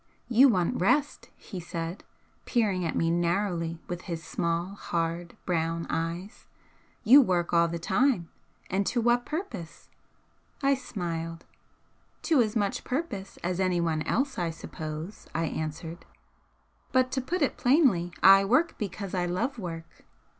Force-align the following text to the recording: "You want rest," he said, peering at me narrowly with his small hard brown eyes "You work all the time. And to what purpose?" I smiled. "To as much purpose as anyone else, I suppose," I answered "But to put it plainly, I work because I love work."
"You 0.29 0.49
want 0.49 0.81
rest," 0.81 1.29
he 1.35 1.59
said, 1.59 2.03
peering 2.45 2.83
at 2.83 2.95
me 2.95 3.11
narrowly 3.11 3.77
with 3.87 4.01
his 4.01 4.23
small 4.23 4.69
hard 4.73 5.37
brown 5.45 5.85
eyes 5.91 6.47
"You 7.03 7.21
work 7.21 7.53
all 7.53 7.67
the 7.67 7.77
time. 7.77 8.27
And 8.67 8.83
to 8.87 8.99
what 8.99 9.27
purpose?" 9.27 9.89
I 10.63 10.73
smiled. 10.73 11.45
"To 12.23 12.41
as 12.41 12.55
much 12.55 12.83
purpose 12.83 13.37
as 13.43 13.59
anyone 13.59 14.01
else, 14.07 14.39
I 14.39 14.49
suppose," 14.49 15.27
I 15.35 15.43
answered 15.45 16.03
"But 16.91 17.11
to 17.11 17.21
put 17.21 17.43
it 17.43 17.55
plainly, 17.55 18.11
I 18.23 18.43
work 18.43 18.79
because 18.79 19.13
I 19.13 19.27
love 19.27 19.59
work." 19.59 20.03